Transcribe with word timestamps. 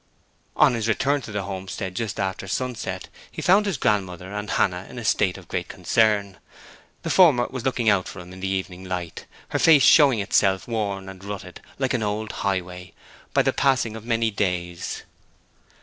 On 0.55 0.73
his 0.73 0.87
return 0.87 1.21
to 1.21 1.31
the 1.31 1.43
homestead, 1.43 1.93
just 1.93 2.19
after 2.19 2.47
sunset, 2.47 3.07
he 3.31 3.39
found 3.39 3.67
his 3.67 3.77
grandmother 3.77 4.33
and 4.33 4.49
Hannah 4.49 4.87
in 4.89 4.97
a 4.97 5.05
state 5.05 5.37
of 5.37 5.47
great 5.47 5.67
concern. 5.67 6.39
The 7.03 7.11
former 7.11 7.45
was 7.51 7.63
looking 7.65 7.87
out 7.87 8.07
for 8.07 8.19
him 8.19 8.29
against 8.29 8.41
the 8.41 8.47
evening 8.47 8.83
light, 8.85 9.27
her 9.49 9.59
face 9.59 9.83
showing 9.83 10.17
itself 10.19 10.67
worn 10.67 11.07
and 11.07 11.23
rutted, 11.23 11.61
like 11.77 11.93
an 11.93 12.01
old 12.01 12.31
highway, 12.31 12.93
by 13.31 13.43
the 13.43 13.53
passing 13.53 13.95
of 13.95 14.03
many 14.03 14.31
days. 14.31 15.03